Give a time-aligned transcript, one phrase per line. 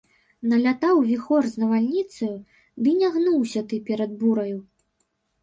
[0.51, 2.31] Налятаў віхор з навальніцаю,
[2.87, 4.59] ды не гнуўся ты перад бураю!..